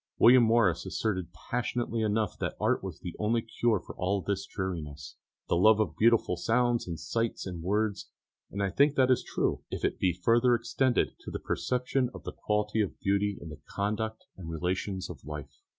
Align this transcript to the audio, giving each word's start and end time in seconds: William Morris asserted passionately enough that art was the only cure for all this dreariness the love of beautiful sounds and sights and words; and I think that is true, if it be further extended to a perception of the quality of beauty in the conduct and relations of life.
William 0.17 0.41
Morris 0.41 0.83
asserted 0.87 1.31
passionately 1.31 2.01
enough 2.01 2.35
that 2.39 2.57
art 2.59 2.83
was 2.83 2.99
the 3.01 3.13
only 3.19 3.43
cure 3.43 3.79
for 3.79 3.93
all 3.97 4.19
this 4.19 4.47
dreariness 4.47 5.15
the 5.47 5.55
love 5.55 5.79
of 5.79 5.95
beautiful 5.95 6.35
sounds 6.35 6.87
and 6.87 6.99
sights 6.99 7.45
and 7.45 7.61
words; 7.61 8.09
and 8.49 8.63
I 8.63 8.71
think 8.71 8.95
that 8.95 9.11
is 9.11 9.23
true, 9.23 9.61
if 9.69 9.85
it 9.85 9.99
be 9.99 10.11
further 10.11 10.55
extended 10.55 11.19
to 11.19 11.31
a 11.35 11.37
perception 11.37 12.09
of 12.15 12.23
the 12.23 12.33
quality 12.33 12.81
of 12.81 12.99
beauty 12.99 13.37
in 13.39 13.49
the 13.49 13.61
conduct 13.69 14.25
and 14.35 14.49
relations 14.49 15.07
of 15.07 15.23
life. 15.23 15.61